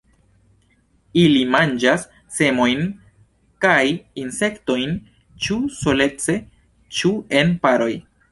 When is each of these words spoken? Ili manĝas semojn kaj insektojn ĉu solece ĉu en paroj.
Ili 1.23 1.41
manĝas 1.55 2.05
semojn 2.37 2.81
kaj 3.67 3.83
insektojn 4.23 4.97
ĉu 5.45 5.59
solece 5.83 6.39
ĉu 7.01 7.13
en 7.43 7.53
paroj. 7.67 7.91